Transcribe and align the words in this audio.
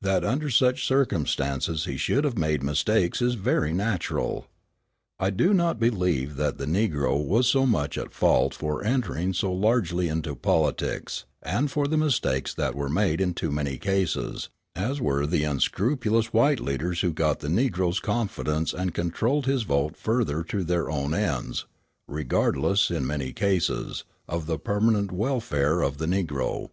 That 0.00 0.24
under 0.24 0.48
such 0.48 0.86
circumstances 0.86 1.84
he 1.84 1.98
should 1.98 2.24
have 2.24 2.38
made 2.38 2.62
mistakes 2.62 3.20
is 3.20 3.34
very 3.34 3.74
natural. 3.74 4.46
I 5.20 5.28
do 5.28 5.52
not 5.52 5.78
believe 5.78 6.36
that 6.36 6.56
the 6.56 6.64
Negro 6.64 7.22
was 7.22 7.48
so 7.48 7.66
much 7.66 7.98
at 7.98 8.14
fault 8.14 8.54
for 8.54 8.82
entering 8.82 9.34
so 9.34 9.52
largely 9.52 10.08
into 10.08 10.34
politics, 10.34 11.26
and 11.42 11.70
for 11.70 11.86
the 11.86 11.98
mistakes 11.98 12.54
that 12.54 12.74
were 12.74 12.88
made 12.88 13.20
in 13.20 13.34
too 13.34 13.50
many 13.52 13.76
cases, 13.76 14.48
as 14.74 15.02
were 15.02 15.26
the 15.26 15.44
unscrupulous 15.44 16.32
white 16.32 16.60
leaders 16.60 17.02
who 17.02 17.12
got 17.12 17.40
the 17.40 17.48
Negro's 17.48 18.00
confidence 18.00 18.72
and 18.72 18.94
controlled 18.94 19.44
his 19.44 19.64
vote 19.64 19.96
to 19.96 20.00
further 20.00 20.42
their 20.44 20.90
own 20.90 21.12
ends, 21.12 21.66
regardless, 22.06 22.90
in 22.90 23.06
many 23.06 23.34
cases, 23.34 24.04
of 24.26 24.46
the 24.46 24.58
permanent 24.58 25.12
welfare 25.12 25.82
of 25.82 25.98
the 25.98 26.06
Negro. 26.06 26.70